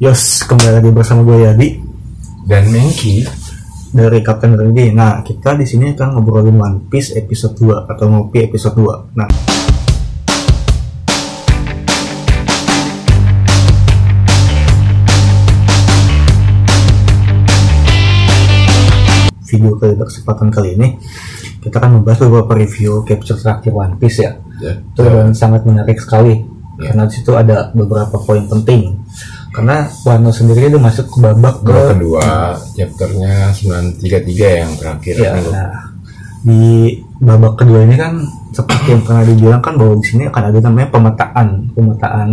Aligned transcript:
Yos, 0.00 0.22
kembali 0.48 0.72
lagi 0.80 0.90
bersama 0.96 1.20
gue 1.28 1.38
Yadi 1.44 1.68
dan 2.48 2.64
Mengki 2.72 3.20
dari 3.92 4.18
Kapten 4.24 4.56
Rendy. 4.56 4.96
Nah, 4.96 5.20
kita 5.20 5.52
di 5.60 5.68
sini 5.68 5.92
akan 5.92 6.08
ngobrolin 6.16 6.56
One 6.56 6.78
Piece 6.88 7.12
episode 7.20 7.54
2 7.60 7.84
atau 7.84 8.06
ngopi 8.08 8.38
episode 8.48 8.80
2. 8.80 9.18
Nah, 9.20 9.28
video 19.44 19.74
kali 19.76 19.94
kesempatan 19.98 20.48
kali 20.48 20.78
ini 20.78 20.88
kita 21.60 21.76
akan 21.76 22.00
membahas 22.00 22.24
beberapa 22.24 22.56
review 22.56 23.04
capture 23.04 23.36
terakhir 23.36 23.72
One 23.74 24.00
Piece 24.00 24.24
ya. 24.24 24.32
ya. 24.62 24.80
Itu 24.80 25.00
dan 25.04 25.34
sangat 25.36 25.68
menarik 25.68 26.00
sekali 26.00 26.60
Ya. 26.80 26.96
karena 26.96 27.04
di 27.04 27.12
situ 27.12 27.36
ada 27.36 27.68
beberapa 27.76 28.16
poin 28.16 28.40
penting. 28.48 28.96
Karena 29.50 29.82
Wano 30.06 30.30
sendiri 30.30 30.70
itu 30.70 30.78
masuk 30.78 31.10
ke 31.10 31.18
babak 31.18 31.66
ke 31.66 31.74
kedua 31.94 32.54
chapternya 32.78 33.50
933 33.50 34.60
yang 34.62 34.72
terakhir 34.78 35.14
Ya, 35.18 35.32
nah, 35.42 35.90
di 36.46 36.94
babak 37.18 37.58
kedua 37.58 37.82
ini 37.82 37.98
kan 37.98 38.22
seperti 38.54 38.94
yang 38.94 39.02
pernah 39.02 39.22
dibilang 39.26 39.62
kan 39.62 39.74
bahwa 39.74 39.94
di 39.98 40.06
sini 40.06 40.22
akan 40.26 40.42
ada 40.50 40.58
namanya 40.62 40.88
pemetaan, 40.90 41.48
pemetaan 41.74 42.28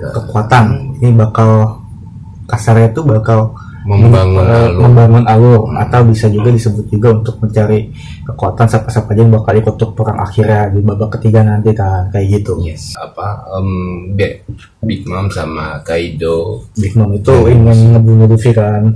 kekuatan. 0.00 0.66
Ini 1.00 1.10
bakal 1.16 1.80
kasarnya 2.44 2.92
itu 2.92 3.00
bakal 3.04 3.56
membangun 3.90 4.44
eh, 4.46 4.54
alur 4.54 4.78
membangun 4.86 5.24
alur 5.26 5.62
atau 5.74 6.00
bisa 6.06 6.30
juga 6.30 6.54
disebut 6.54 6.86
juga 6.86 7.08
untuk 7.18 7.42
mencari 7.42 7.90
kekuatan 8.22 8.66
siapa-siapa 8.70 9.10
aja 9.10 9.20
yang 9.26 9.32
bakal 9.34 9.54
ikut 9.58 9.74
untuk 9.74 9.90
perang 9.98 10.18
akhirnya 10.22 10.70
di 10.70 10.80
babak 10.84 11.18
ketiga 11.18 11.42
nanti 11.42 11.74
kan? 11.74 12.06
Kayak 12.14 12.26
gitu. 12.38 12.52
yes. 12.62 12.94
Apa 12.94 13.50
Be- 14.14 14.46
Big 14.86 15.02
Mom 15.10 15.26
sama 15.28 15.82
Kaido. 15.82 16.62
Big 16.78 16.94
Mom 16.94 17.10
itu 17.10 17.34
ingin 17.50 17.98
ngebunuh 17.98 18.26
Luffy 18.30 18.54
kan? 18.54 18.86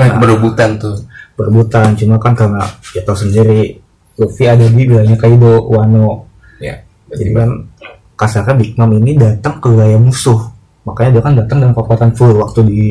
Nah, 0.00 0.16
berebutan 0.16 0.80
tuh. 0.80 0.96
Berebutan 1.36 1.92
cuma 1.92 2.16
kan 2.16 2.32
karena 2.32 2.64
ya 2.96 3.04
tau 3.04 3.12
sendiri 3.12 3.76
Luffy 4.16 4.48
ada 4.48 4.64
di 4.64 4.88
wilayahnya 4.88 5.20
Kaido 5.20 5.68
Wano. 5.68 6.24
Ya 6.56 6.80
Jadi 7.12 7.36
kan 7.36 7.68
kasarnya 8.16 8.56
Big 8.56 8.80
Mom 8.80 8.96
ini 8.96 9.12
datang 9.12 9.60
ke 9.60 9.68
wilayah 9.68 10.00
musuh. 10.00 10.40
Makanya 10.84 11.10
dia 11.18 11.22
kan 11.22 11.34
datang 11.36 11.58
dengan 11.60 11.74
kekuatan 11.76 12.10
full 12.16 12.32
waktu 12.40 12.60
di 12.64 12.82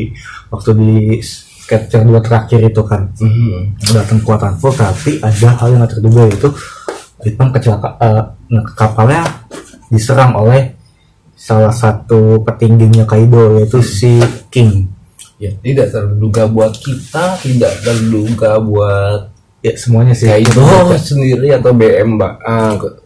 waktu 0.53 0.69
di 0.77 0.93
capture 1.65 2.05
dua 2.05 2.21
terakhir 2.21 2.59
itu 2.65 2.81
kan. 2.85 3.09
Mhm. 3.17 3.81
Datang 3.93 4.17
kekuatan 4.21 4.53
full 4.57 4.73
tapi 4.73 5.17
ada 5.21 5.49
hal 5.57 5.67
yang 5.73 5.81
gak 5.85 5.97
terduga 5.97 6.21
yaitu 6.29 6.49
Mom 7.35 7.51
kecelakaan 7.51 7.99
eh, 7.99 8.23
nah, 8.47 8.63
kapalnya 8.79 9.27
diserang 9.91 10.39
oleh 10.39 10.71
salah 11.35 11.71
satu 11.75 12.39
petingginya 12.47 13.03
Kaido 13.03 13.59
yaitu 13.59 13.83
si 13.83 14.19
King. 14.47 14.87
ya 15.39 15.51
tidak 15.63 15.87
terduga 15.91 16.47
buat 16.51 16.75
kita 16.75 17.39
tidak 17.39 17.73
terduga 17.83 18.59
buat 18.59 19.31
Ya 19.59 19.75
semuanya 19.75 20.15
sih. 20.15 20.31
Kaido 20.31 20.63
sendiri 20.95 21.51
atau 21.51 21.75
BM 21.75 22.15
mbak 22.15 22.33
ah, 22.39 22.79
ke- 22.79 22.98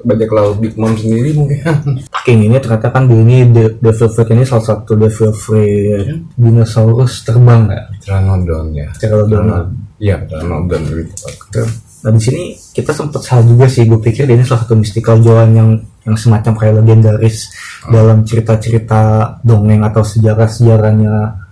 bajak 0.00 0.30
laut 0.30 0.56
Big 0.58 0.74
Mom 0.74 0.94
sendiri 0.94 1.34
mungkin 1.34 1.58
King 2.24 2.46
ini 2.46 2.56
ternyata 2.58 2.88
kan 2.88 3.06
ini 3.06 3.46
De- 3.46 3.74
Devil 3.76 4.08
Fruit 4.08 4.28
ini 4.28 4.42
salah 4.42 4.64
satu 4.64 4.94
Devil 4.94 5.32
Fruit 5.32 6.06
dinosaurus 6.34 7.22
terbang 7.22 7.66
ya. 7.66 7.82
Pteranodon 7.98 8.66
ya 8.72 8.88
Pteranodon. 8.94 9.74
Iya, 9.98 10.16
Pteranodon 10.22 10.82
gitu. 10.86 11.62
Nah 11.98 12.14
di 12.14 12.20
sini 12.22 12.42
kita 12.70 12.94
sempat 12.94 13.22
salah 13.22 13.42
juga 13.42 13.66
sih. 13.66 13.82
Gue 13.82 13.98
pikir 13.98 14.22
dia 14.24 14.34
ini 14.34 14.46
salah 14.46 14.62
satu 14.62 14.78
mystical 14.78 15.18
Joan 15.18 15.50
yang 15.50 15.70
yang 16.06 16.14
semacam 16.14 16.52
kayak 16.54 16.74
legendaris 16.78 17.50
dalam 17.84 18.22
cerita-cerita 18.22 19.00
dongeng 19.42 19.82
atau 19.82 20.06
sejarah-sejarahnya 20.06 21.42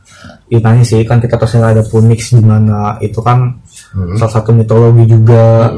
Yunani 0.47 0.87
sih. 0.87 1.03
Kan 1.03 1.19
kita 1.19 1.35
tahu 1.35 1.59
ada 1.59 1.83
Punix 1.83 2.31
di 2.31 2.41
mana 2.41 2.95
itu 3.01 3.19
kan 3.19 3.59
Hmm. 3.93 4.13
salah 4.15 4.33
satu 4.33 4.53
mitologi 4.53 5.09
juga. 5.09 5.73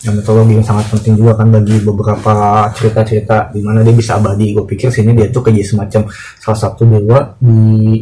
Yang 0.00 0.24
yang 0.32 0.64
sangat 0.64 0.86
penting 0.88 1.20
juga 1.20 1.36
kan 1.36 1.52
bagi 1.52 1.76
beberapa 1.84 2.34
cerita-cerita 2.72 3.52
di 3.52 3.60
mana 3.60 3.84
dia 3.84 3.92
bisa 3.92 4.16
abadi. 4.16 4.56
Gue 4.56 4.64
pikir 4.64 4.88
sini 4.88 5.12
dia 5.12 5.28
tuh 5.28 5.44
kayak 5.44 5.60
semacam 5.60 6.08
salah 6.40 6.58
satu 6.58 6.88
dewa 6.88 7.36
di 7.36 8.00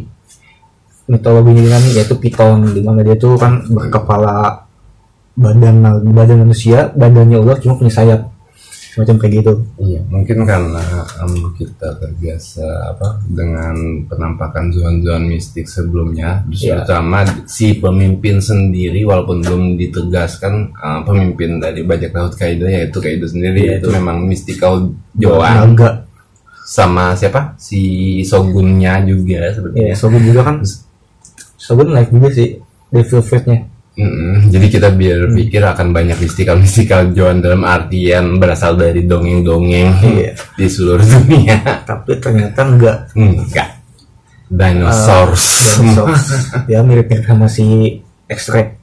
mitologi 1.08 1.56
Yunani 1.56 1.90
yaitu 1.96 2.14
Piton 2.20 2.70
di 2.70 2.84
mana 2.84 3.00
dia 3.00 3.16
tuh 3.16 3.34
kan 3.40 3.64
berkepala 3.66 4.68
badan 5.38 5.80
badan 6.12 6.44
manusia 6.44 6.92
badannya 6.92 7.38
ular 7.40 7.56
cuma 7.62 7.80
punya 7.80 7.92
sayap 7.94 8.20
semacam 8.98 9.16
kayak 9.16 9.32
gitu. 9.38 9.52
Iya, 9.78 10.00
mungkin 10.10 10.42
karena 10.42 10.82
em, 11.22 11.32
kita 11.54 11.88
terbiasa 11.96 12.66
apa 12.90 13.22
dengan 13.30 13.74
penampakan 14.04 14.74
zon-zon 14.74 15.30
mistik 15.30 15.70
sebelumnya, 15.70 16.42
Iya. 16.50 16.82
terutama 16.82 17.22
si 17.46 17.78
pemimpin 17.78 18.42
sendiri 18.42 19.06
walaupun 19.06 19.46
belum 19.46 19.62
ditegaskan 19.78 20.74
eh, 20.74 21.00
pemimpin 21.06 21.62
dari 21.62 21.86
bajak 21.86 22.10
laut 22.10 22.34
Kaido 22.34 22.66
yaitu 22.66 22.98
Kaido 22.98 23.24
sendiri 23.24 23.62
Iya, 23.62 23.74
itu 23.78 23.86
itu. 23.86 23.94
memang 23.94 24.26
mystical 24.26 24.90
Joan 25.14 25.78
naga 25.78 26.02
sama 26.66 27.14
siapa? 27.14 27.54
Si 27.56 27.80
Shogunnya 28.20 29.00
juga 29.00 29.46
ya 29.46 29.50
sebenarnya. 29.54 29.94
Shogun 29.94 30.22
juga 30.26 30.40
kan. 30.42 30.56
Shogun 31.56 31.88
naik 31.94 32.10
juga 32.10 32.28
sih 32.28 32.58
Devil 32.88 33.22
Fruit-nya 33.22 33.77
Mm-mm. 33.98 34.46
Jadi 34.54 34.66
kita 34.70 34.94
biar 34.94 35.26
pikir 35.34 35.58
akan 35.58 35.90
banyak 35.90 36.14
mystical-mystical 36.16 37.10
Joan 37.10 37.42
dalam 37.42 37.66
artian 37.66 38.38
berasal 38.38 38.78
dari 38.78 39.02
dongeng-dongeng 39.02 39.90
Iya. 40.06 40.32
di 40.54 40.66
seluruh 40.70 41.02
dunia. 41.02 41.82
tapi 41.82 42.14
ternyata 42.22 42.62
enggak 42.62 42.96
Enggak. 43.12 43.68
Dinosaurus. 44.46 45.76
Dinosaurus. 45.82 46.24
ya 46.72 46.80
mirip-mirip 46.80 47.26
sama 47.26 47.50
si 47.50 47.98
Extract 48.30 48.78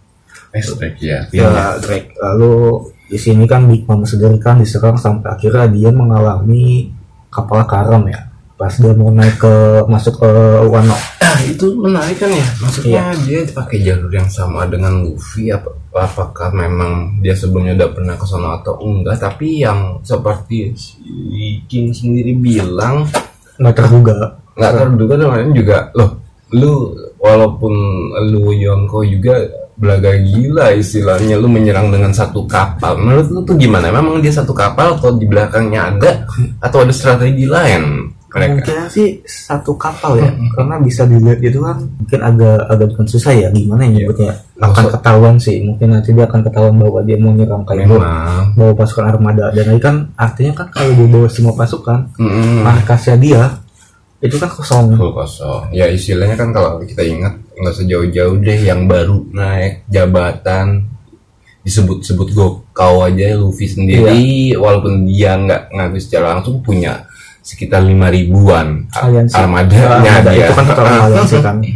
Extract 0.52 0.98
ya. 1.00 1.26
ya 1.32 1.80
Drake 1.80 2.12
lalu 2.20 2.84
di 3.08 3.16
sini 3.16 3.47
kan 3.47 3.66
Big 3.66 3.88
Mom 3.88 4.03
sendiri 4.03 4.36
kan 4.36 4.59
diserang 4.59 5.00
sampai 5.00 5.32
akhirnya 5.32 5.66
dia 5.70 5.90
mengalami 5.90 6.92
kapal 7.30 7.64
karam 7.64 8.03
ya 8.06 8.20
pas 8.55 8.71
dia 8.71 8.95
mau 8.95 9.11
naik 9.11 9.35
ke 9.35 9.53
masuk 9.91 10.23
ke 10.23 10.31
Wano. 10.71 10.95
Ah, 11.19 11.39
itu 11.43 11.75
menarik 11.75 12.16
kan 12.16 12.31
ya. 12.31 12.47
Maksudnya 12.63 13.03
Iya. 13.11 13.23
dia 13.27 13.39
pakai 13.51 13.77
jalur 13.83 14.11
yang 14.11 14.31
sama 14.31 14.63
dengan 14.71 15.03
Luffy. 15.03 15.51
Apa 15.51 15.75
apakah 15.91 16.55
memang 16.55 17.19
dia 17.19 17.35
sebelumnya 17.35 17.75
udah 17.75 17.89
pernah 17.91 18.16
ke 18.16 18.23
sana 18.23 18.55
atau 18.63 18.79
enggak? 18.79 19.19
Tapi 19.19 19.59
yang 19.59 19.99
seperti 20.07 20.71
si 20.79 21.03
King 21.67 21.91
sendiri 21.91 22.31
bilang 22.39 23.03
nggak 23.59 23.75
terduga. 23.75 24.39
nggak 24.55 24.72
terduga 24.72 25.13
dan 25.19 25.51
juga. 25.51 25.77
Loh 25.99 26.23
lu 26.55 26.95
walaupun 27.19 27.73
lu 28.31 28.55
Yonko 28.55 29.03
juga 29.03 29.35
belaga 29.75 30.16
gila 30.16 30.72
istilahnya 30.72 31.35
lu 31.35 31.51
menyerang 31.51 31.91
dengan 31.91 32.16
satu 32.16 32.47
kapal. 32.47 32.95
Menurut 32.95 33.27
lu 33.27 33.39
tuh 33.43 33.59
gimana? 33.59 33.91
Memang 33.91 34.23
dia 34.23 34.31
satu 34.31 34.55
kapal 34.55 34.95
atau 34.95 35.11
di 35.11 35.27
belakangnya 35.27 35.91
ada? 35.91 36.11
Atau 36.63 36.87
ada 36.87 36.95
strategi 36.95 37.43
lain 37.43 38.15
mereka. 38.35 38.51
Mungkin 38.51 38.78
sih 38.91 39.07
satu 39.23 39.79
kapal 39.79 40.19
ya, 40.19 40.28
karena 40.59 40.75
bisa 40.84 41.07
dilihat 41.07 41.40
gitu 41.40 41.63
kan 41.63 41.79
mungkin 41.79 42.19
agak 42.19 42.59
agak 42.68 42.88
bukan 42.91 43.07
susah 43.07 43.31
ya 43.31 43.47
gimana 43.56 43.88
ya 43.88 43.91
nyebutnya? 44.03 44.34
Akan 44.59 44.84
Maksud- 44.84 44.94
ketahuan 45.00 45.35
sih 45.40 45.56
mungkin 45.63 45.88
nanti 45.96 46.12
dia 46.12 46.28
akan 46.28 46.41
ketahuan 46.44 46.75
bahwa 46.75 47.00
dia 47.07 47.16
mau 47.16 47.31
nyerang 47.31 47.63
memang. 47.63 48.51
Bawa 48.59 48.72
pasukan 48.75 49.06
armada. 49.07 49.56
Dan 49.56 49.72
ini 49.72 49.79
kan 49.79 50.12
artinya 50.19 50.51
kan 50.51 50.68
kalau 50.75 50.91
dia 50.91 51.07
bawa 51.07 51.28
semua 51.31 51.56
pasukan 51.56 52.00
mm, 52.19 52.59
markasnya 52.68 53.16
dia 53.16 53.44
itu 54.19 54.35
kan 54.35 54.52
kosong. 54.52 55.00
Full 55.00 55.16
kosong. 55.16 55.72
Ya 55.72 55.88
istilahnya 55.88 56.35
kan 56.35 56.52
kalau 56.52 56.84
kita 56.84 57.07
ingat 57.07 57.40
nggak 57.56 57.75
sejauh-jauh 57.79 58.35
deh 58.44 58.59
yang 58.67 58.84
baru 58.84 59.23
naik 59.31 59.88
jabatan 59.88 60.91
disebut-sebut 61.66 62.29
Gokau 62.35 63.02
aja 63.02 63.34
Luffy 63.41 63.66
sendiri 63.66 64.53
walaupun 64.53 65.09
dia 65.09 65.34
nggak 65.34 65.73
ngaku 65.73 65.97
secara 65.97 66.38
langsung 66.38 66.62
punya 66.62 67.09
sekitar 67.45 67.85
lima 67.85 68.09
ribuan. 68.09 68.89
Aliansi. 68.89 69.38
armadanya 69.38 70.01
Armada 70.01 70.31
dia. 70.33 70.50
itu 70.50 70.53
kan 70.57 70.66
aliansi 70.73 71.38
kan? 71.39 71.57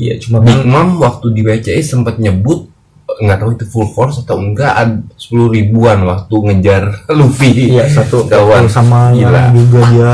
Iya 0.00 0.16
cuma 0.16 0.40
Big 0.40 0.64
Mom 0.64 0.96
waktu 0.96 1.28
di 1.28 1.44
WCI 1.44 1.84
sempat 1.84 2.16
nyebut 2.16 2.72
nggak 3.20 3.36
tahu 3.36 3.52
itu 3.52 3.68
full 3.68 3.84
force 3.84 4.24
atau 4.24 4.40
enggak 4.40 4.72
ada 4.72 4.96
sepuluh 5.12 5.52
ribuan 5.52 6.08
waktu 6.08 6.32
ngejar 6.32 6.88
Luffy. 7.18 7.68
Iya 7.68 7.84
satu 7.84 8.24
kawan 8.24 8.64
sama 8.64 9.12
Gila. 9.12 9.28
yang 9.28 9.52
juga 9.52 9.80
dia 9.92 10.12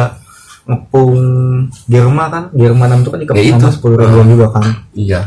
ngepung 0.66 1.14
Germa 1.86 2.24
kan? 2.26 2.44
Germa 2.50 2.90
6 2.90 2.98
itu 2.98 3.10
kan 3.12 3.18
dikepung 3.22 3.38
Ya 3.38 3.54
sama 3.54 3.70
sepuluh 3.70 3.96
ribuan 3.96 4.26
juga 4.26 4.46
kan? 4.50 4.64
Iya. 4.90 5.20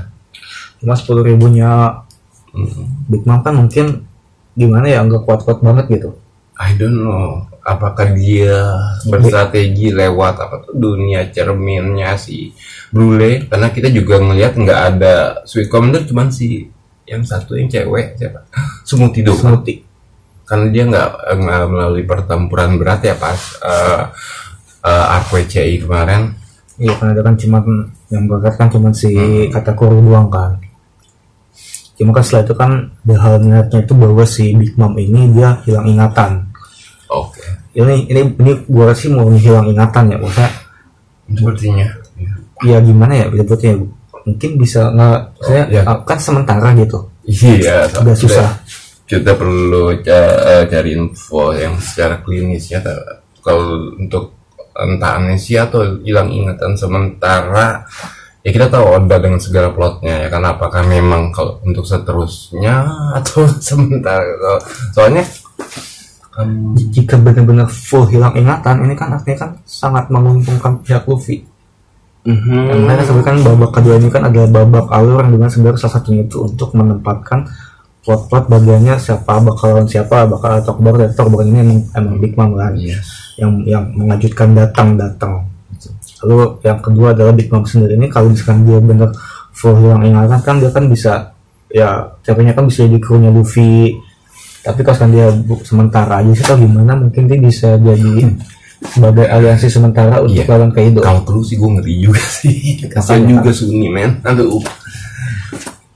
Cuma 0.75 0.93
sepuluh 0.93 1.23
ribunya 1.23 1.71
Mm. 2.49 3.05
Big 3.05 3.23
Mom 3.23 3.39
kan 3.39 3.53
mungkin 3.53 4.09
gimana 4.51 4.89
ya 4.89 5.05
nggak 5.05 5.21
kuat-kuat 5.21 5.61
banget 5.61 5.85
gitu 5.87 6.17
I 6.59 6.75
don't 6.75 6.99
know 6.99 7.47
apakah 7.63 8.11
dia 8.11 8.75
berstrategi 9.07 9.95
lewat 9.95 10.35
apa 10.41 10.55
tuh 10.67 10.75
dunia 10.75 11.31
cerminnya 11.31 12.19
si 12.19 12.51
Brule 12.91 13.47
karena 13.47 13.71
kita 13.71 13.87
juga 13.93 14.19
ngelihat 14.19 14.57
nggak 14.57 14.81
ada 14.95 15.15
Sweet 15.47 15.71
Commander 15.71 16.03
cuman 16.03 16.27
si 16.33 16.67
yang 17.07 17.23
satu 17.23 17.55
yang 17.55 17.71
cewek 17.71 18.19
siapa 18.19 18.43
Sumuti 18.83 19.23
doang 19.23 19.59
Smoothie 19.59 19.85
karena 20.43 20.67
dia 20.73 20.83
nggak 20.89 21.09
melalui 21.69 22.03
pertempuran 22.03 22.75
berat 22.81 23.05
ya 23.05 23.15
pas 23.15 23.37
uh, 23.61 24.09
uh, 24.81 25.15
arc 25.15 25.29
WCI 25.29 25.85
kemarin 25.85 26.39
Iya 26.79 26.95
kan 26.95 27.11
ada 27.11 27.21
kan 27.21 27.35
cuma 27.35 27.59
yang 28.07 28.23
berangkat 28.25 28.55
kan 28.55 28.67
cuma 28.71 28.95
si 28.95 29.11
Hmm. 29.11 29.51
Katakuri 29.51 29.99
doang 29.99 30.31
kan. 30.31 30.63
Cuma 31.99 32.15
kan 32.15 32.23
setelah 32.23 32.43
itu 32.47 32.53
kan 32.55 32.71
hal 33.19 33.43
menariknya 33.43 33.79
itu 33.83 33.93
bahwa 33.99 34.23
si 34.23 34.55
Big 34.55 34.79
Mom 34.79 34.95
ini 34.95 35.27
dia 35.35 35.59
hilang 35.67 35.91
ingatan. 35.91 36.48
Oke. 37.09 37.41
Ini 37.73 38.05
ini 38.09 38.21
ini 38.37 38.51
gua 38.69 38.93
sih 38.93 39.09
mau 39.09 39.25
hilang 39.33 39.65
ingatan 39.65 40.13
ya, 40.13 40.17
maksudnya 40.21 40.51
Sepertinya. 41.29 41.87
ya 42.59 42.77
gimana 42.83 43.13
ya 43.15 43.25
sebutnya 43.31 43.71
mungkin 44.27 44.51
bisa 44.59 44.91
nggak 44.91 45.19
saya 45.39 45.63
iya. 45.71 45.81
kan 46.03 46.19
sementara 46.19 46.75
gitu 46.75 47.07
Iya. 47.23 47.87
udah 48.01 48.15
susah 48.17 48.49
Kita 49.09 49.33
perlu 49.33 49.89
eh, 50.05 50.69
cari 50.69 50.93
info 50.93 51.49
yang 51.57 51.73
secara 51.81 52.21
klinis 52.21 52.69
ya. 52.69 52.77
Kalau 53.41 53.89
untuk 53.97 54.37
entah 54.77 55.17
amnesia 55.17 55.65
atau 55.65 55.97
hilang 56.05 56.29
ingatan 56.29 56.77
sementara 56.77 57.83
ya 58.45 58.49
kita 58.53 58.71
tahu 58.71 58.95
ada 58.95 59.17
dengan 59.19 59.41
segala 59.41 59.73
plotnya 59.73 60.25
ya 60.25 60.27
kan 60.31 60.45
apakah 60.45 60.85
memang 60.87 61.33
kalau 61.35 61.59
untuk 61.65 61.83
seterusnya 61.83 62.87
atau 63.19 63.43
sementara 63.67 64.23
soalnya 64.95 65.25
em, 66.39 66.73
jika 66.95 67.19
benar-benar 67.19 67.67
full 67.67 68.07
hilang 68.07 68.33
ingatan 68.33 68.87
ini 68.87 68.95
kan 68.95 69.13
artinya 69.13 69.37
kan 69.47 69.51
sangat 69.67 70.07
menguntungkan 70.07 70.79
pihak 70.81 71.03
Luffy. 71.05 71.43
Yang 72.27 72.81
mana 72.83 73.01
sebenarnya 73.01 73.27
kan 73.31 73.37
babak 73.41 73.71
kedua 73.73 73.95
ini 73.95 74.09
kan 74.11 74.21
adalah 74.27 74.49
babak 74.51 74.85
alur 74.91 75.23
yang 75.23 75.39
dengan 75.39 75.49
sebenarnya 75.49 75.79
salah 75.81 75.93
satunya 75.97 76.23
itu 76.27 76.37
untuk 76.45 76.69
menempatkan 76.75 77.47
plot-plot 78.03 78.45
bagiannya 78.51 78.95
siapa 78.99 79.39
bakal 79.39 79.67
lawan 79.75 79.87
siapa 79.87 80.27
bakal 80.27 80.59
Tokbor 80.61 80.99
dan 80.99 81.11
Tokbor 81.15 81.41
ini 81.47 81.59
emang, 81.63 81.79
emang 81.95 82.15
Big 82.19 82.33
Mom 82.35 82.55
kan. 82.55 82.73
Iya. 82.75 82.99
yang 83.39 83.63
yang 83.63 83.85
mengajutkan 83.95 84.51
datang 84.51 84.99
datang. 84.99 85.47
Lalu 86.27 86.59
yang 86.67 86.79
kedua 86.83 87.15
adalah 87.15 87.31
Big 87.31 87.47
Mom 87.47 87.63
sendiri 87.63 87.95
ini 87.95 88.11
kalau 88.11 88.35
misalkan 88.35 88.67
dia 88.67 88.83
benar 88.83 89.15
full 89.55 89.79
hilang 89.79 90.03
ingatan 90.03 90.39
kan 90.43 90.55
dia 90.59 90.71
kan 90.75 90.85
bisa 90.91 91.31
ya 91.71 92.03
capeknya 92.25 92.51
kan 92.51 92.67
bisa 92.67 92.83
jadi 92.83 92.99
krunya 92.99 93.31
Luffy 93.31 93.95
tapi 94.59 94.81
kalau 94.83 95.07
dia 95.09 95.27
sementara 95.63 96.19
aja 96.19 96.31
sih 96.33 96.43
atau 96.43 96.57
gimana 96.57 96.93
mungkin 96.93 97.25
dia 97.25 97.37
bisa 97.37 97.75
jadi 97.75 98.35
sebagai 98.79 99.27
aliansi 99.27 99.67
sementara 99.67 100.19
untuk 100.19 100.39
Iya. 100.39 100.51
lawan 100.51 100.71
Kaido. 100.71 100.99
Kalau 100.99 101.21
terus 101.23 101.51
sih 101.51 101.57
gue 101.57 101.67
ngeri 101.67 101.93
juga 101.99 102.23
sih. 102.23 102.55
Kasian 102.87 103.23
Makanya. 103.23 103.31
juga 103.35 103.49
Sunni 103.51 103.87
men. 103.87 104.11
Aduh. 104.23 104.63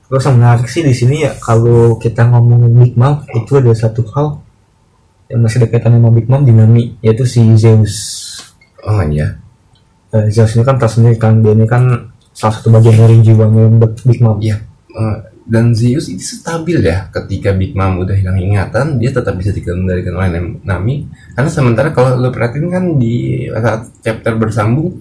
Terus 0.04 0.22
yang 0.22 0.36
menarik 0.36 0.68
sih 0.68 0.84
di 0.84 0.92
sini 0.92 1.24
ya 1.24 1.32
kalau 1.34 1.96
kita 1.96 2.28
ngomongin 2.28 2.72
Big 2.76 2.94
Mom 2.94 3.24
itu 3.32 3.56
ada 3.56 3.72
satu 3.72 4.04
hal 4.12 4.38
yang 5.26 5.40
masih 5.40 5.64
dekatan 5.64 5.96
sama 5.96 6.12
Big 6.12 6.28
Mom 6.28 6.44
dinami 6.44 6.94
yaitu 7.00 7.24
si 7.24 7.40
Zeus. 7.56 7.96
Oh 8.84 9.00
iya. 9.02 9.40
Eh, 10.12 10.28
Zeus 10.28 10.52
ini 10.54 10.62
kan 10.62 10.76
tersendiri 10.76 11.16
kan 11.16 11.40
dia 11.40 11.56
ini 11.56 11.64
kan 11.64 12.12
salah 12.30 12.54
satu 12.54 12.68
bagian 12.68 13.00
dari 13.00 13.16
jiwanya 13.24 13.64
Big 14.04 14.20
Mom. 14.20 14.38
Iya. 14.38 14.60
Eh, 14.92 15.16
dan 15.44 15.76
Zeus 15.76 16.08
itu 16.08 16.24
stabil 16.24 16.80
ya 16.80 17.12
ketika 17.12 17.52
Big 17.52 17.76
Mom 17.76 18.00
udah 18.00 18.16
hilang 18.16 18.40
ingatan 18.40 18.96
dia 18.96 19.12
tetap 19.12 19.36
bisa 19.36 19.52
dikendalikan 19.52 20.16
oleh 20.16 20.30
Nam- 20.32 20.56
Nami 20.64 21.04
karena 21.36 21.50
sementara 21.52 21.92
kalau 21.92 22.16
lo 22.16 22.32
perhatiin 22.32 22.68
kan 22.68 22.84
di 22.96 23.14
saat 23.46 23.92
chapter 24.00 24.34
bersambung 24.34 24.96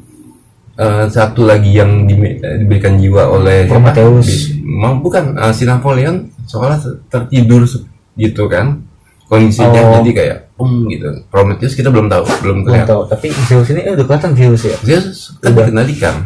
eh, 0.76 1.06
satu 1.08 1.48
lagi 1.48 1.72
yang 1.72 2.04
di- 2.04 2.44
eh, 2.44 2.60
diberikan 2.60 2.98
jiwa 2.98 3.30
oleh? 3.30 3.70
Prometheus. 3.70 4.52
Mau 4.60 5.00
bukan 5.00 5.38
eh, 5.38 5.54
si 5.56 5.64
Napoleon 5.64 6.28
seolah 6.44 6.76
tertidur 7.08 7.64
gitu 8.14 8.44
kan 8.46 8.84
kondisinya 9.26 9.80
Oh. 9.80 9.92
jadi 9.98 10.12
kayak 10.12 10.38
um 10.64 10.88
gitu. 10.88 11.12
Prometheus 11.28 11.76
kita 11.76 11.92
belum 11.92 12.08
tahu 12.08 12.24
belum 12.40 12.58
belum 12.64 12.82
tahu. 12.88 13.02
Tapi 13.12 13.28
Zeus 13.52 13.68
ini 13.76 13.84
eh 13.84 13.92
udah 13.92 14.06
kelihatan 14.08 14.32
Zeus 14.40 14.64
ya? 14.64 14.78
Zeus 14.80 15.36
kan 15.44 15.52
Udah. 15.52 15.68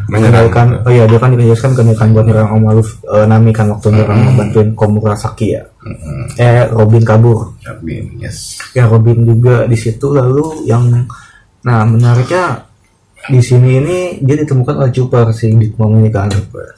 Kendalikan, 0.07 0.67
oh 0.85 0.91
iya 0.93 1.03
dia 1.09 1.17
kan 1.17 1.33
dikendalikan 1.33 1.71
kendalikan 1.73 2.07
buat 2.13 2.25
nyerang 2.29 2.49
Om 2.53 2.63
Aluf 2.69 2.89
eh, 3.09 3.25
Nami 3.25 3.51
kan 3.51 3.65
waktu 3.73 3.87
nyerang 3.89 4.19
membantuin 4.21 4.69
Komurasaki 4.77 5.57
ya. 5.57 5.63
Mm-mm. 5.81 6.37
eh 6.37 6.69
Robin 6.69 7.01
kabur. 7.01 7.57
Tapi, 7.65 8.21
yes. 8.21 8.61
Ya 8.77 8.85
Robin 8.85 9.25
juga 9.25 9.65
di 9.65 9.77
situ 9.79 10.13
lalu 10.13 10.69
yang 10.69 11.09
nah 11.65 11.83
menariknya 11.83 12.69
di 13.27 13.41
sini 13.41 13.81
ini 13.81 13.97
dia 14.23 14.37
ditemukan 14.39 14.85
oleh 14.85 14.91
Chopper 14.93 15.33
si 15.33 15.51
Big 15.51 15.75
Mom 15.75 15.99
ini 15.99 16.13
kan 16.13 16.29
Chopper 16.31 16.71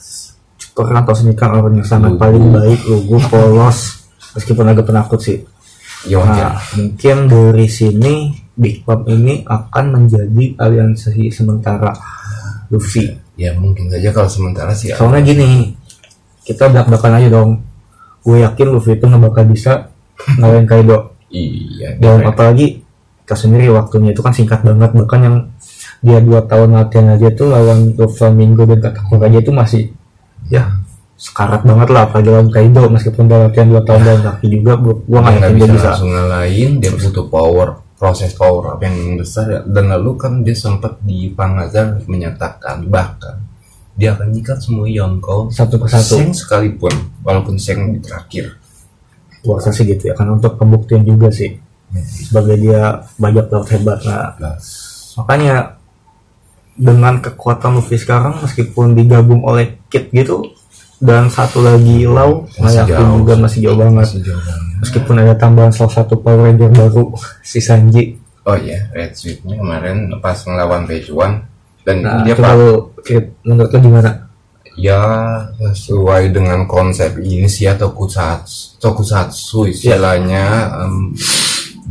kan 0.79 1.03
tau 1.03 1.11
sendiri 1.11 1.35
kan 1.35 1.51
orang 1.59 1.75
yang 1.75 1.83
sangat 1.83 2.15
paling 2.15 2.55
baik 2.55 2.79
lugu 2.87 3.19
polos. 3.27 3.99
Meskipun 4.29 4.69
agak 4.69 4.85
penakut 4.85 5.19
sih 5.19 5.41
nah 6.23 6.55
mungkin 6.77 7.17
dari 7.27 7.67
sini 7.67 8.15
Big 8.55 8.83
Mom 8.87 9.03
ini 9.07 9.43
akan 9.43 9.85
menjadi 9.95 10.55
aliansi 10.55 11.27
sementara 11.31 11.91
Luffy. 12.69 13.07
Ya 13.39 13.55
mungkin 13.55 13.87
saja 13.87 14.11
kalau 14.11 14.27
sementara 14.27 14.71
sih. 14.75 14.91
soalnya 14.93 15.23
gini 15.25 15.73
kita 16.43 16.67
belak-belakan 16.71 17.19
aja 17.19 17.27
dong. 17.31 17.51
Gue 18.23 18.43
yakin 18.43 18.67
Luffy 18.71 18.99
itu 18.99 19.07
nggak 19.07 19.23
bakal 19.31 19.43
bisa 19.47 19.71
ngalahin 20.39 20.67
Kaido. 20.67 21.15
Iya. 21.29 21.95
dan 22.01 22.25
dia- 22.25 22.27
apalagi 22.31 22.65
kita 23.23 23.35
sendiri 23.37 23.69
waktunya 23.69 24.11
itu 24.11 24.21
kan 24.25 24.33
singkat 24.33 24.65
banget. 24.65 24.91
Bahkan 24.91 25.19
yang 25.21 25.35
dia 25.99 26.19
dua 26.23 26.41
tahun 26.47 26.73
latihan 26.79 27.15
aja 27.15 27.29
tuh 27.35 27.51
lawan 27.51 27.93
Doflamingo 27.95 28.63
dan 28.65 28.79
Katakura 28.81 29.27
aja 29.27 29.39
itu 29.39 29.51
masih 29.51 29.83
ya 30.47 30.79
sekarat 31.19 31.67
banget 31.67 31.91
lah 31.91 32.07
apalagi 32.07 32.31
lawan 32.31 32.47
Kaido 32.47 32.87
meskipun 32.87 33.27
dia 33.27 33.43
latihan 33.43 33.67
dua 33.67 33.83
tahun 33.83 34.01
dalam 34.07 34.21
kaki 34.23 34.45
juga 34.47 34.73
gua, 34.79 34.95
gua 35.03 35.19
nggak 35.19 35.35
yakin 35.35 35.51
bisa, 35.51 35.59
dia 35.59 35.75
bisa 35.75 35.87
langsung 35.91 36.11
ngalahin. 36.15 36.71
Dia 36.79 36.91
butuh 36.95 37.25
power, 37.27 37.67
proses 37.99 38.31
power 38.39 38.63
up 38.71 38.79
yang 38.79 38.95
besar. 39.19 39.67
Dan 39.67 39.85
lalu 39.91 40.11
kan 40.15 40.33
dia 40.47 40.55
sempat 40.55 41.03
di 41.03 41.27
Pangazar 41.35 41.99
menyatakan 42.07 42.87
bahkan 42.87 43.35
dia 43.99 44.15
akan 44.15 44.31
nyikat 44.31 44.63
semua 44.63 44.87
Yonko 44.87 45.51
satu 45.51 45.75
persatu 45.75 46.23
Seng 46.23 46.31
sekalipun, 46.31 47.19
walaupun 47.19 47.59
Seng 47.59 47.91
di 47.93 47.99
terakhir. 47.99 48.55
gua 49.39 49.55
rasa 49.55 49.71
sih 49.71 49.87
gitu 49.87 50.11
ya 50.11 50.15
kan 50.19 50.27
untuk 50.35 50.59
pembuktian 50.59 50.99
juga 51.07 51.31
sih 51.31 51.55
sebagai 52.27 52.59
dia 52.59 53.07
banyak 53.15 53.47
banget 53.47 53.67
hebat 53.79 53.99
nah 54.03 54.35
Nah, 54.35 54.59
makanya 55.15 55.79
dengan 56.75 57.23
kekuatan 57.23 57.79
Luffy 57.79 57.95
sekarang 57.99 58.39
meskipun 58.39 58.95
digabung 58.95 59.43
oleh 59.43 59.79
Kid 59.87 60.11
gitu 60.11 60.43
dan 60.99 61.31
satu 61.31 61.63
lagi 61.63 62.03
Lau 62.03 62.43
Masih 62.59 62.83
yakin 62.83 62.99
jauh. 63.07 63.15
juga 63.23 63.33
masih 63.39 63.59
jauh 63.63 63.77
banget. 63.79 64.03
Masih 64.03 64.19
jauh 64.23 64.41
banget. 64.43 64.67
meskipun 64.79 65.15
ada 65.19 65.35
tambahan 65.35 65.71
salah 65.75 65.91
satu 65.91 66.19
Power 66.19 66.47
Ranger 66.47 66.71
baru 66.71 67.11
si 67.43 67.59
Sanji. 67.59 68.15
Oh 68.47 68.55
iya, 68.55 68.87
Red 68.95 69.15
Sweetnya 69.15 69.59
kemarin 69.59 70.07
pas 70.23 70.39
ngelawan 70.39 70.87
Page 70.87 71.11
One. 71.11 71.43
Dan 71.83 72.03
nah 72.03 72.23
dia 72.23 72.35
kalau 72.35 72.91
menurut 73.43 73.69
lo 73.71 73.79
gimana? 73.79 74.11
Ya 74.79 75.01
sesuai 75.59 76.31
dengan 76.31 76.63
konsep 76.63 77.19
ini 77.19 77.51
sih 77.51 77.67
ya 77.67 77.75
tokusatsu, 77.75 78.79
tokusatsu 78.79 79.67
istilahnya 79.67 80.71
em, 80.79 81.11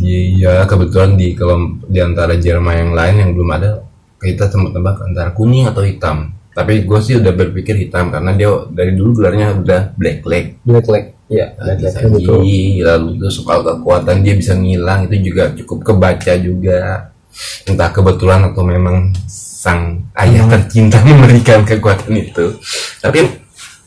dia 0.00 0.64
kebetulan 0.64 1.12
di 1.12 1.36
kelom, 1.36 1.84
di 1.84 2.00
antara 2.00 2.40
Jerman 2.40 2.88
yang 2.88 2.92
lain 2.96 3.14
yang 3.20 3.30
belum 3.36 3.50
ada 3.52 3.70
kita 4.16 4.48
tebak-tebak 4.48 4.96
antara 5.04 5.30
kuning 5.36 5.68
atau 5.68 5.84
hitam 5.84 6.32
tapi 6.58 6.82
gue 6.82 6.98
sih 6.98 7.14
udah 7.22 7.30
berpikir 7.38 7.78
hitam 7.78 8.10
karena 8.10 8.34
dia 8.34 8.50
dari 8.74 8.98
dulu 8.98 9.22
gelarnya 9.22 9.62
udah 9.62 9.80
black 9.94 10.26
leg. 10.26 10.58
Black 10.66 10.90
Leg 10.90 11.04
ya 11.30 11.54
Black 11.54 11.78
Leg 11.86 11.94
betul. 12.10 12.42
lalu 12.82 13.08
itu 13.14 13.28
soal 13.30 13.62
kekuatan 13.62 14.26
dia 14.26 14.34
bisa 14.34 14.58
ngilang 14.58 15.06
itu 15.06 15.30
juga 15.30 15.54
cukup 15.54 15.94
kebaca 15.94 16.34
juga. 16.34 17.14
Entah 17.62 17.94
kebetulan 17.94 18.50
atau 18.50 18.66
memang 18.66 19.14
sang 19.30 20.02
ayah 20.18 20.42
Emang. 20.42 20.58
tercinta 20.58 20.98
memberikan 21.06 21.62
kekuatan 21.62 22.10
itu. 22.18 22.58
Tapi 22.98 23.22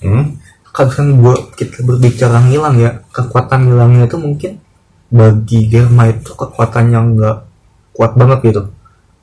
hmm, 0.07 0.23
kalau 0.71 0.91
kan 0.95 1.07
gua 1.19 1.35
kita 1.59 1.83
berbicara 1.83 2.39
ngilang 2.47 2.79
ya 2.79 3.03
kekuatan 3.11 3.67
ngilangnya 3.67 4.07
itu 4.07 4.15
mungkin 4.15 4.51
bagi 5.11 5.67
Germa 5.67 6.07
itu 6.07 6.31
kekuatan 6.39 6.87
yang 6.87 7.19
nggak 7.19 7.37
kuat 7.91 8.15
banget 8.15 8.39
gitu. 8.47 8.61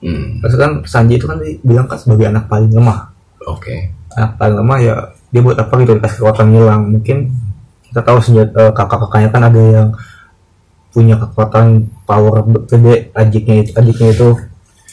Hmm, 0.04 0.44
Terus 0.44 0.54
kan 0.60 0.70
Sanji 0.84 1.16
itu 1.16 1.24
kan 1.24 1.40
dibilang 1.40 1.88
kan 1.88 1.96
sebagai 1.96 2.28
anak 2.28 2.44
paling 2.44 2.68
lemah 2.76 3.17
oke. 3.48 3.74
Anak 4.14 4.36
paling 4.36 4.56
lemah 4.56 4.78
ya 4.80 4.94
dia 5.28 5.40
buat 5.40 5.56
apa 5.56 5.72
gitu 5.80 5.96
dikasih 5.96 6.18
kekuatan 6.20 6.46
ngilang 6.52 6.82
mungkin 6.88 7.28
kita 7.84 8.00
tahu 8.00 8.18
senjata 8.20 8.72
kakak-kakaknya 8.72 9.28
kan 9.28 9.42
ada 9.44 9.62
yang 9.62 9.88
punya 10.88 11.14
kekuatan 11.16 11.84
power 12.04 12.40
gede 12.64 13.12
adiknya 13.12 13.60
itu 13.60 13.70
adiknya 13.76 14.08
itu 14.12 14.28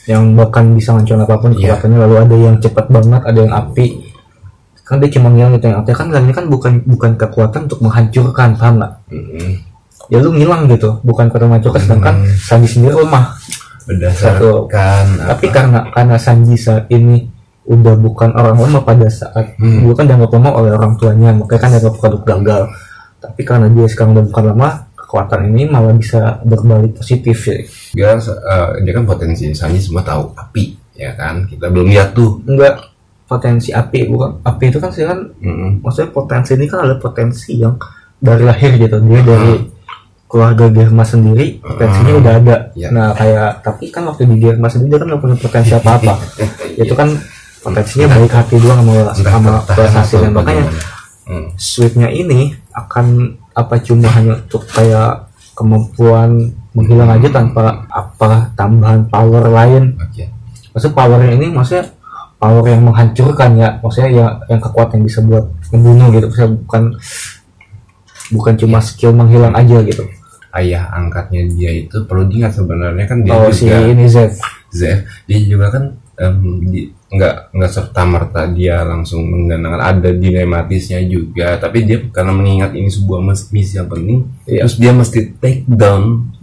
yang 0.06 0.38
bahkan 0.38 0.70
bisa 0.76 0.94
ngancur 0.94 1.18
apa 1.18 1.36
pun 1.40 1.52
Iya. 1.56 1.76
kekuatannya. 1.76 1.98
Lalu 1.98 2.16
ada 2.20 2.36
yang 2.38 2.56
cepat 2.60 2.86
banget 2.92 3.22
ada 3.26 3.40
yang 3.42 3.54
api. 3.56 3.86
Kan 4.86 5.02
dia 5.02 5.10
cuma 5.10 5.34
ngilang 5.34 5.58
gitu 5.58 5.66
yang 5.66 5.82
artinya 5.82 5.98
kan 5.98 6.08
ini 6.22 6.34
kan 6.36 6.46
bukan 6.46 6.74
bukan 6.86 7.12
kekuatan 7.18 7.66
untuk 7.66 7.82
menghancurkan 7.82 8.54
paham 8.54 8.74
nggak? 8.78 8.94
Hmm, 9.10 9.52
ya 10.14 10.22
lu 10.22 10.30
ngilang 10.30 10.70
gitu 10.70 11.02
bukan 11.02 11.26
kekuatan 11.26 11.48
menghancurkan 11.50 11.82
sedangkan 11.82 12.16
Hmm. 12.22 12.38
Sanji 12.38 12.68
sendiri 12.70 12.94
lemah. 12.94 13.26
Berdasarkan 13.86 15.06
tapi 15.26 15.46
apa, 15.50 15.54
karena 15.58 15.80
karena 15.90 16.18
Sanji 16.22 16.54
saat 16.54 16.86
ini 16.94 17.26
udah 17.66 17.96
bukan 17.96 18.30
orang 18.32 18.58
lemah 18.60 18.82
pada 18.82 19.08
saat 19.08 19.58
Hmm. 19.58 19.82
dia 19.82 19.94
kan 19.94 20.06
dianggap 20.06 20.32
lemah 20.32 20.54
oleh 20.54 20.72
orang 20.72 20.94
tuanya 20.96 21.30
makanya 21.32 21.60
kan 21.60 21.70
dianggap 21.72 21.96
produk 21.96 22.22
gagal 22.24 22.62
tapi 23.18 23.42
karena 23.42 23.68
dia 23.68 23.86
sekarang 23.86 24.14
udah 24.14 24.26
bukan 24.28 24.46
lemah 24.48 24.74
kekuatan 24.96 25.42
ini 25.48 25.64
malah 25.66 25.92
bisa 25.92 26.22
berbalik 26.42 26.94
positif 26.96 27.38
ya 27.44 27.58
dia, 27.92 28.10
eh, 28.16 28.70
dia 28.82 28.94
kan 28.94 29.04
potensi 29.04 29.50
Sanji 29.52 29.80
semua 29.80 30.02
tahu 30.02 30.30
api 30.32 30.64
ya 30.94 31.14
kan 31.14 31.44
kita 31.44 31.68
belum 31.68 31.90
lihat 31.90 32.14
tuh 32.14 32.42
enggak 32.44 32.86
potensi 33.26 33.70
api 33.70 34.06
bukan 34.06 34.38
api 34.40 34.64
itu 34.68 34.78
kan 34.78 34.90
sih 34.90 35.02
kan 35.02 35.18
Mm-mm. 35.36 35.82
maksudnya 35.82 36.10
potensi 36.10 36.54
ini 36.54 36.66
kan 36.66 36.86
ada 36.86 36.96
potensi 36.96 37.58
yang 37.58 37.74
dari 38.16 38.44
lahir 38.44 38.78
gitu 38.78 38.98
dia 39.00 39.22
dari 39.22 39.54
keluarga 40.26 40.66
Germa 40.68 41.02
sendiri 41.02 41.58
potensinya 41.60 42.12
Hmm. 42.12 42.22
udah 42.22 42.34
ada 42.36 42.56
Iya. 42.74 42.88
nah 42.90 43.10
kayak 43.12 43.50
tapi 43.62 43.90
kan 43.90 44.06
waktu 44.06 44.26
di 44.28 44.38
Germa 44.38 44.68
sendiri 44.68 44.90
dia 44.92 45.00
kan 45.00 45.08
nggak 45.08 45.22
punya 45.22 45.38
potensi 45.40 45.72
apa 45.72 45.90
apa 45.96 46.14
itu 46.82 46.94
kan 46.94 47.10
potensinya 47.66 48.08
baik 48.14 48.30
hati 48.30 48.56
doang 48.62 48.86
sama 48.86 48.94
sama 49.18 49.54
prestasi 49.66 50.22
dan 50.22 50.32
makanya. 50.38 50.70
Hmm. 51.26 51.50
sweetnya 51.58 52.14
ini 52.14 52.54
akan 52.70 53.34
apa 53.58 53.82
cuma 53.82 54.06
hanya 54.14 54.38
untuk 54.38 54.62
kayak 54.70 55.26
kemampuan 55.58 56.54
menghilang 56.78 57.18
aja 57.18 57.34
tanpa 57.34 57.90
apa 57.90 58.54
tambahan 58.54 59.10
power 59.10 59.50
lain. 59.50 59.98
Oke. 59.98 60.30
maksud 60.76 60.92
powernya 60.92 61.40
ini 61.40 61.50
maksudnya 61.50 61.90
power 62.38 62.68
yang 62.70 62.86
menghancurkan 62.86 63.58
ya. 63.58 63.80
Maksudnya 63.82 64.10
ya 64.14 64.28
yang 64.52 64.62
kekuatan 64.62 65.02
yang 65.02 65.06
bisa 65.10 65.20
buat 65.26 65.46
membunuh 65.74 66.08
gitu. 66.14 66.26
Maksudnya 66.30 66.52
bukan 66.62 66.84
bukan 68.36 68.54
cuma 68.62 68.78
skill 68.84 69.16
menghilang 69.18 69.56
aja 69.58 69.82
gitu. 69.82 70.06
Ayah 70.54 70.94
angkatnya 70.94 71.42
dia 71.58 71.72
itu 71.74 72.06
perlu 72.06 72.30
diingat 72.30 72.54
sebenarnya 72.54 73.06
kan 73.10 73.18
dia 73.26 73.34
oh 73.34 73.50
si 73.50 73.66
juga 73.66 73.82
ini 73.88 74.06
Zev 74.06 74.36
Zef. 74.70 75.08
Dia 75.26 75.40
juga 75.48 75.74
kan 75.74 75.84
em, 76.18 76.36
di- 76.64 76.90
nggak 77.06 77.36
nggak 77.52 77.72
serta 77.72 78.02
merta 78.04 78.44
dia 78.46 78.82
langsung 78.82 79.24
menggandengkan 79.24 79.80
ada 79.80 80.10
dilematisnya 80.12 81.00
juga 81.04 81.56
tapi 81.56 81.84
dia 81.84 82.02
karena 82.10 82.32
mengingat 82.32 82.72
ini 82.72 82.88
sebuah 82.88 83.20
misi 83.24 83.74
yang 83.74 83.88
penting 83.88 84.26
Iya. 84.44 84.64
terus 84.64 84.76
dia 84.76 84.92
mesti 84.92 85.20
take 85.36 85.64
down 85.66 86.34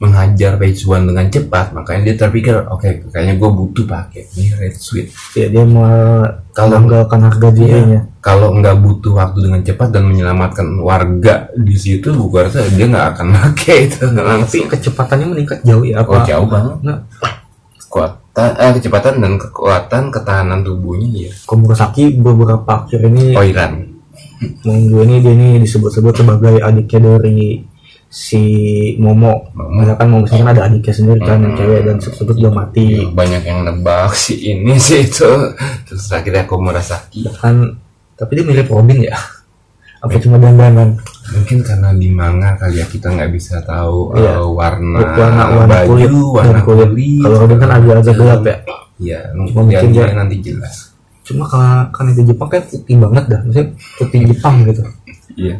menghajar 0.00 0.56
page 0.56 0.88
one 0.88 1.04
dengan 1.04 1.28
cepat. 1.28 1.76
Makanya 1.76 2.00
dia 2.02 2.14
terpikir 2.16 2.56
oke 2.56 3.12
kayaknya 3.12 3.36
gue 3.36 3.50
butuh 3.52 3.84
pakai 3.84 4.32
ini 4.32 4.48
red 4.56 4.72
sweet. 4.72 5.12
Ya 5.36 5.52
dia 5.52 5.60
mau 5.60 6.24
Kalau- 6.56 6.80
harga 6.88 7.48
dirinya 7.52 8.08
kalau 8.24 8.56
nggak 8.56 8.80
butuh 8.80 9.12
waktu 9.12 9.44
dengan 9.44 9.60
cepat 9.60 9.92
dan 9.92 10.08
menyelamatkan 10.08 10.80
warga 10.80 11.52
di 11.52 11.76
situ 11.76 12.16
gue 12.16 12.40
rasa 12.40 12.64
dia 12.72 12.88
nggak 12.88 13.06
akan 13.12 13.26
pakai 13.44 13.76
itu. 13.92 14.00
Nggak 14.08 14.24
langsung. 14.24 14.64
kecepatannya 14.72 15.26
meningkat 15.28 15.58
jauh 15.68 15.84
ya 15.84 16.00
apa 16.00 16.10
oh 16.10 16.24
jauh 16.24 16.48
banget. 16.48 16.76
Nggak, 16.80 17.00
kekuatan 18.40 18.64
eh, 18.64 18.72
kecepatan 18.80 19.14
dan 19.20 19.32
kekuatan 19.36 20.02
ketahanan 20.08 20.60
tubuhnya 20.64 21.28
ya 21.28 21.32
Komurasaki 21.44 22.16
beberapa 22.16 22.86
akhir 22.86 23.04
ini 23.06 23.36
Oiran 23.36 23.90
minggu 24.64 25.04
ini 25.04 25.14
dia 25.20 25.32
ini 25.36 25.48
disebut-sebut 25.60 26.24
sebagai 26.24 26.64
adiknya 26.64 27.20
dari 27.20 27.60
si 28.10 28.42
Momo. 28.98 29.54
Momo. 29.54 29.78
Karena 29.84 29.94
kan 29.94 30.08
Momo 30.10 30.24
sendiri 30.26 30.44
kan 30.44 30.52
ada 30.56 30.62
adiknya 30.66 30.94
sendiri 30.96 31.20
kan 31.22 31.38
yang 31.44 31.54
cewek 31.54 31.80
dan 31.86 31.96
sebut 32.02 32.36
udah 32.42 32.52
mati. 32.52 32.86
Iya, 32.98 33.14
banyak 33.14 33.42
yang 33.46 33.58
nebak 33.62 34.12
si 34.18 34.34
ini 34.50 34.74
sih 34.84 35.06
itu 35.06 35.30
terus 35.86 36.10
akhirnya 36.10 36.44
aku 36.44 36.58
merasaki 36.58 37.28
Kan 37.38 37.78
tapi 38.18 38.40
dia 38.40 38.44
mirip 38.44 38.68
Robin 38.68 39.00
ya. 39.00 39.16
Apa 40.00 40.16
cuma 40.16 40.36
dandanan? 40.36 40.96
mungkin 41.30 41.62
karena 41.62 41.94
di 41.94 42.10
manga 42.10 42.58
kali 42.58 42.82
ya 42.82 42.86
kita 42.86 43.06
nggak 43.06 43.30
bisa 43.30 43.62
tahu 43.62 44.18
Iya. 44.18 44.34
eh, 44.34 44.42
warna, 44.42 44.98
warna 45.14 45.44
warna 45.46 45.64
baju 45.68 45.86
kulit 45.86 46.10
warna 46.10 46.50
dan 46.50 46.62
kulit. 46.64 46.90
Kalau 47.22 47.36
Robin 47.38 47.58
kan 47.58 47.70
agak-agak 47.70 48.14
gelap 48.16 48.42
ya. 48.42 48.56
Iya, 48.98 49.20
Cuma 49.46 49.60
mungkin 49.62 49.88
dia- 49.94 50.10
nanti 50.10 50.36
jelas. 50.42 50.74
Cuma 51.22 51.46
kalau 51.46 51.86
kan 51.88 52.04
itu 52.10 52.26
Jepang 52.26 52.48
kan 52.48 52.62
putih 52.64 52.96
banget 52.98 53.24
dah, 53.28 53.40
maksudnya 53.40 53.66
putih 53.94 54.20
Jepang 54.26 54.54
gitu. 54.66 54.82
Iya. 55.38 55.56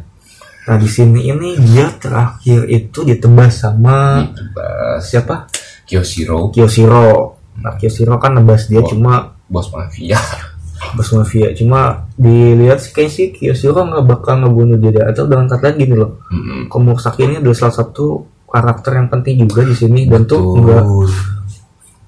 Nah 0.60 0.76
di 0.76 0.88
sini 0.88 1.20
ini 1.24 1.48
dia 1.62 1.86
terakhir 1.94 2.66
itu 2.66 2.98
ditebas 3.00 3.52
sama 3.54 4.26
Bebas. 4.26 5.00
siapa? 5.00 5.46
Kyoshiro, 5.84 6.50
Kyoshiro. 6.50 7.38
Nah 7.56 7.74
Kyoshiro 7.74 8.18
kan 8.18 8.34
nebas 8.34 8.66
dia 8.66 8.82
Oh. 8.82 8.86
cuma 8.86 9.38
bos 9.46 9.70
mafia. 9.70 10.18
bos 10.96 11.10
mafia. 11.14 11.52
Cuma 11.54 12.08
dilihat 12.18 12.78
sih 12.82 12.92
kayak 12.94 13.10
sih 13.12 13.26
Kyoshiro 13.34 13.82
nggak 13.86 14.04
bakal 14.06 14.42
ngebunuh 14.42 14.78
dia 14.78 15.06
atau 15.10 15.26
dengan 15.26 15.46
kata 15.46 15.72
lain 15.72 15.76
gini 15.78 15.94
loh. 15.98 16.22
Komurasaki 16.66 17.26
ini 17.26 17.34
adalah 17.38 17.56
salah 17.56 17.76
satu 17.84 18.26
karakter 18.50 18.98
yang 18.98 19.08
penting 19.08 19.46
juga 19.46 19.62
di 19.62 19.74
sini 19.78 20.10
dan 20.10 20.26
tuh 20.26 20.58
nggak 20.58 20.82
Betul. 20.82 21.08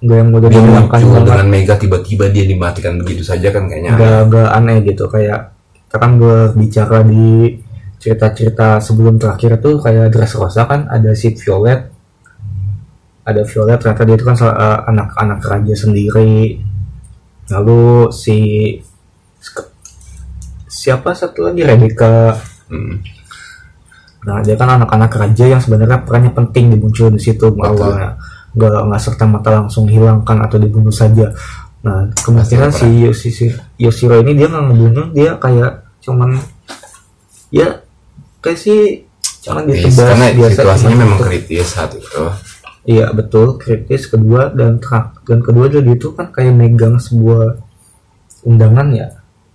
nggak 0.02 0.16
yang 0.18 0.28
mudah 0.34 0.48
Dia 0.50 0.58
dihilangkan 0.58 0.98
dengan 1.06 1.46
Mega 1.46 1.74
tiba-tiba 1.78 2.26
dia 2.34 2.42
dimatikan 2.42 2.98
begitu 2.98 3.22
saja 3.22 3.54
kan 3.54 3.70
kayaknya. 3.70 3.94
nggak 3.94 4.20
nggak 4.26 4.48
aneh 4.50 4.76
gitu 4.82 5.06
kayak 5.06 5.54
kita 5.86 5.96
kan 6.02 6.12
berbicara 6.18 6.98
di 7.06 7.54
cerita-cerita 8.02 8.82
sebelum 8.82 9.14
terakhir 9.22 9.62
tuh 9.62 9.78
kayak 9.78 10.10
Dressrosa 10.10 10.66
kan 10.66 10.90
ada 10.90 11.14
si 11.14 11.30
Violet 11.38 11.86
ada 13.22 13.46
Violet 13.46 13.78
ternyata 13.78 14.02
dia 14.02 14.16
itu 14.18 14.26
kan 14.26 14.34
eh, 14.42 14.78
anak-anak 14.90 15.38
raja 15.46 15.74
sendiri 15.78 16.58
lalu 17.52 18.08
si 18.08 18.38
siapa 20.66 21.12
satu 21.12 21.52
lagi 21.52 21.60
Rebecca 21.62 22.36
Mm. 22.72 23.04
Nah, 24.22 24.40
dia 24.40 24.56
kan 24.56 24.80
anak-anak 24.80 25.12
raja 25.12 25.44
yang 25.44 25.60
sebenarnya 25.60 26.00
perannya 26.08 26.32
penting 26.32 26.72
dimuncul 26.72 27.12
di 27.12 27.20
situ 27.20 27.52
awalnya. 27.60 28.16
Nggak 28.56 28.80
nggak 28.88 29.00
serta 29.02 29.28
mata 29.28 29.50
langsung 29.52 29.84
hilangkan 29.90 30.40
atau 30.40 30.56
dibunuh 30.56 30.94
saja. 30.94 31.36
Nah, 31.84 32.08
kemungkinan 32.16 32.70
si 32.72 32.86
Yoshi- 33.04 33.52
Yoshiro 33.76 34.16
ini 34.24 34.38
dia 34.38 34.48
nggak 34.48 34.64
ngebunuh, 34.72 35.06
dia 35.12 35.36
kayak 35.36 35.84
cuman 36.00 36.38
ya 37.52 37.82
kayak 38.40 38.56
sih 38.56 39.04
cuman 39.42 39.68
ditebas 39.68 40.00
karena 40.00 40.26
biasa 40.32 40.54
situasinya 40.54 40.96
memang 40.96 41.18
gitu. 41.18 41.26
kritis 41.28 41.66
saat 41.68 41.90
itu. 41.92 42.22
Iya 42.82 43.14
betul 43.14 43.62
kritis 43.62 44.10
kedua 44.10 44.50
dan 44.50 44.82
terak 44.82 45.22
dan 45.22 45.38
kedua 45.38 45.70
juga 45.70 45.86
itu 45.86 46.10
kan 46.18 46.34
kayak 46.34 46.50
megang 46.50 46.98
sebuah 46.98 47.54
undangan 48.42 48.90
ya 48.90 49.08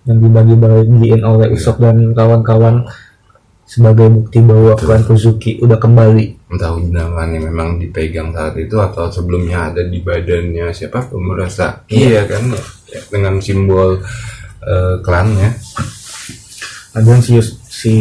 yang 0.08 0.18
dibagi-bagiin 0.24 1.20
oleh 1.20 1.52
Usop 1.52 1.76
dan 1.76 2.16
kawan-kawan 2.16 2.88
sebagai 3.68 4.08
bukti 4.08 4.40
bahwa 4.40 4.72
klan 4.80 5.04
Kozuki 5.04 5.60
udah 5.60 5.76
kembali. 5.76 6.48
Entah 6.48 6.72
undangannya 6.72 7.52
memang 7.52 7.76
dipegang 7.76 8.32
saat 8.32 8.56
itu 8.56 8.80
atau 8.80 9.12
sebelumnya 9.12 9.68
ada 9.68 9.84
di 9.84 10.00
badannya 10.00 10.72
siapa 10.72 11.12
pemerasa. 11.12 11.84
Iya 11.92 12.24
kan 12.24 12.48
ya, 12.88 13.00
dengan 13.12 13.36
simbol 13.44 14.00
eh, 14.64 14.96
klannya. 15.04 15.52
Dan 16.96 17.20
si 17.20 17.36
si 17.68 17.94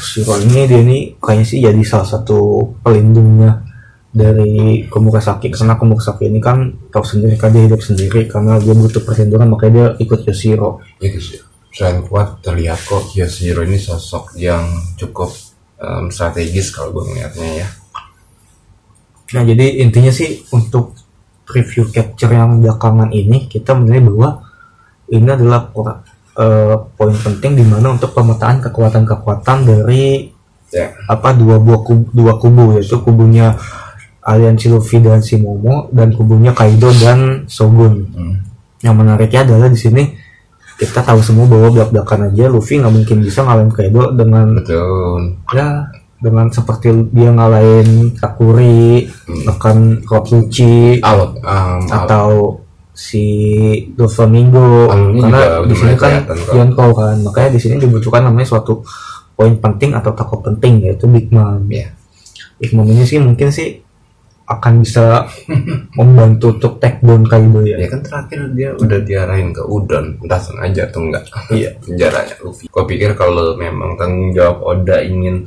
Shiro 0.00 0.40
ini 0.40 0.64
dia 0.64 0.80
ini 0.80 0.98
kayaknya 1.20 1.44
sih 1.44 1.60
jadi 1.60 1.82
salah 1.84 2.08
satu 2.08 2.64
pelindungnya 2.80 3.69
dari 4.10 4.84
Komurasaki 4.90 5.54
karena 5.54 5.78
Komurasaki 5.78 6.26
ini 6.26 6.42
kan 6.42 6.74
tahu 6.90 7.06
sendiri 7.06 7.38
kan 7.38 7.54
dia 7.54 7.66
hidup 7.70 7.82
sendiri. 7.82 8.26
Karena 8.26 8.58
dia 8.58 8.74
butuh 8.74 9.02
perlindungan 9.06 9.48
makanya 9.54 9.72
dia 9.72 9.86
ikut 10.02 10.26
Yoshiro. 10.26 10.82
itu 10.98 11.18
sih. 11.18 11.40
Selain 11.70 12.02
kuat 12.02 12.42
terlihat 12.42 12.82
kok 12.82 13.14
Yoshiro 13.14 13.62
ini 13.62 13.78
sosok 13.78 14.34
yang 14.34 14.66
cukup 14.98 15.30
em, 15.78 16.10
strategis 16.10 16.74
kalau 16.74 16.90
gue 16.90 17.06
ngeliatnya 17.06 17.48
ya. 17.62 17.68
Nah, 19.30 19.42
jadi 19.46 19.78
intinya 19.78 20.10
sih 20.10 20.42
untuk 20.50 20.98
review 21.54 21.90
capture 21.94 22.34
yang 22.34 22.62
belakangan 22.62 23.10
ini 23.14 23.46
kita 23.46 23.78
menilai 23.78 24.02
bahwa 24.02 24.30
ini 25.10 25.28
adalah 25.30 25.70
eh, 26.38 26.76
poin 26.94 27.14
penting 27.14 27.58
di 27.58 27.64
mana 27.66 27.94
untuk 27.94 28.14
pemetaan 28.14 28.62
kekuatan-kekuatan 28.62 29.58
dari 29.66 30.30
ya. 30.70 30.94
apa 31.10 31.34
dua 31.34 31.58
buah 31.58 31.82
kubu, 31.82 32.06
dua 32.14 32.38
kubu 32.38 32.78
yaitu 32.78 33.02
kubunya 33.02 33.58
aliansi 34.24 34.68
Luffy 34.68 35.00
dan 35.00 35.24
si 35.24 35.40
Momo 35.40 35.88
dan 35.90 36.12
kubunya 36.12 36.52
Kaido 36.52 36.92
dan 37.00 37.48
Shogun. 37.48 37.94
Hmm. 38.12 38.36
Yang 38.80 38.94
menariknya 38.96 39.40
adalah 39.44 39.68
di 39.68 39.78
sini 39.80 40.02
kita 40.80 41.04
tahu 41.04 41.20
semua 41.20 41.44
bahwa 41.44 41.68
belak-belakan 41.76 42.32
aja 42.32 42.48
Luffy 42.48 42.80
nggak 42.80 42.94
mungkin 42.94 43.20
bisa 43.20 43.44
ngalahin 43.44 43.68
Kaido 43.68 44.16
dengan 44.16 44.56
betul 44.56 45.36
ya 45.52 45.92
dengan 46.20 46.52
seperti 46.52 46.88
dia 47.12 47.32
ngalahin 47.32 48.12
bahkan 49.48 49.76
Rob 50.04 50.24
Lucci 50.28 51.00
alot 51.00 51.40
em, 51.40 51.80
alot. 51.84 51.88
atau 51.88 52.28
si 52.92 53.24
Doflamingo 53.96 54.88
karena 54.92 55.64
di 55.64 55.72
sini 55.76 55.96
kan. 55.96 56.28
Yonkou 56.52 56.92
kan 56.92 57.16
makanya 57.24 57.56
di 57.56 57.60
sini 57.60 57.80
dibutuhkan 57.80 58.28
namanya 58.28 58.48
suatu 58.48 58.84
poin 59.32 59.56
penting 59.56 59.96
atau 59.96 60.12
tokoh 60.12 60.44
penting 60.44 60.84
yaitu 60.84 61.08
Big 61.08 61.32
Mom 61.32 61.64
ya 61.72 61.88
Big 62.60 62.76
Mom 62.76 62.84
ini 62.84 63.08
sih 63.08 63.16
mungkin 63.16 63.48
sih 63.48 63.80
akan 64.50 64.82
bisa 64.82 65.30
membantu 65.98 66.50
untuk 66.58 66.72
take 66.82 66.98
down 67.00 67.22
Kaido 67.22 67.62
ya? 67.62 67.78
Ya 67.78 67.86
kan 67.86 68.02
terakhir 68.02 68.50
dia 68.52 68.74
udah 68.74 68.98
diarahin 68.98 69.54
ke 69.54 69.62
Udon. 69.62 70.18
Entah 70.18 70.42
sengaja 70.42 70.90
atau 70.90 71.00
enggak. 71.06 71.24
Iya. 71.54 71.70
penjaranya 71.86 72.34
Luffy. 72.42 72.66
Gue 72.66 72.84
pikir 72.84 73.14
kalau 73.14 73.54
memang 73.54 73.94
tanggung 73.94 74.34
jawab 74.34 74.58
Oda 74.60 74.98
ingin 75.00 75.46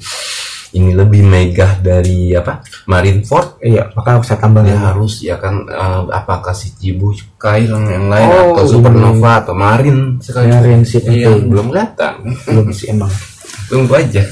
ini 0.74 0.90
lebih 0.90 1.22
megah 1.22 1.86
dari 1.86 2.34
apa? 2.34 2.66
Marineford 2.90 3.62
iya 3.62 3.94
maka 3.94 4.18
saya 4.26 4.42
tambah 4.42 4.66
dia 4.66 4.74
lagi. 4.74 4.86
harus 4.90 5.14
ya 5.22 5.38
kan 5.38 5.70
eh, 5.70 6.02
apakah 6.10 6.50
si 6.50 6.74
Chibukai 6.74 7.70
yang 7.70 7.86
yang 7.86 8.10
lain 8.10 8.26
Oh, 8.26 8.58
atau 8.58 8.66
ini. 8.66 8.72
Supernova 8.74 9.34
atau 9.46 9.54
Marin 9.54 10.18
sekali? 10.18 10.50
Marin 10.50 10.82
si 10.82 10.98
iya 11.06 11.30
belum 11.30 11.70
kelihatan. 11.70 12.14
Belum 12.50 12.68
sih 12.74 12.90
emang. 12.90 13.12
Tunggu 13.70 13.94
aja. 13.94 14.26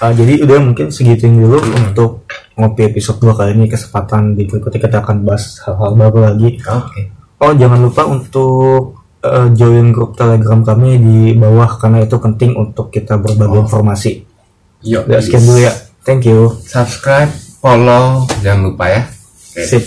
Ah, 0.00 0.16
jadi 0.16 0.40
udah 0.40 0.58
mungkin 0.64 0.88
segituin 0.88 1.36
dulu 1.36 1.60
untuk 1.60 2.19
ngopi 2.60 2.92
episode 2.92 3.18
2 3.24 3.38
kali 3.38 3.50
ini 3.56 3.66
kesempatan 3.66 4.36
di 4.36 4.44
berikutnya 4.44 4.80
kita 4.80 4.96
akan 5.00 5.24
bahas 5.24 5.58
hal-hal 5.64 5.96
baru 5.96 6.18
lagi 6.30 6.60
Oke. 6.60 7.02
oh 7.40 7.52
jangan 7.56 7.80
lupa 7.80 8.02
untuk 8.04 9.00
eh, 9.24 9.48
join 9.56 9.90
grup 9.90 10.14
telegram 10.14 10.60
kami 10.60 11.00
di 11.00 11.18
bawah 11.34 11.80
karena 11.80 12.04
itu 12.04 12.20
penting 12.20 12.54
untuk 12.54 12.92
kita 12.92 13.16
berbagi 13.16 13.56
informasi 13.64 14.12
Yuk. 14.84 15.08
ya 15.08 15.18
sekian 15.20 15.44
dulu 15.44 15.60
ya 15.60 15.72
thank 16.04 16.28
you 16.28 16.52
Subscribe, 16.64 17.28
follow, 17.60 18.24
jangan 18.40 18.72
lupa 18.72 18.84
ya. 18.88 19.02
Oke. 19.50 19.66
sip 19.66 19.84